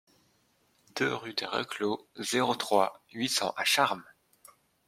deux 0.95 1.13
rue 1.13 1.35
des 1.35 1.45
Reclos, 1.45 2.07
zéro 2.17 2.55
trois, 2.55 3.03
huit 3.11 3.29
cents 3.29 3.53
à 3.55 3.63
Charmes 3.63 4.03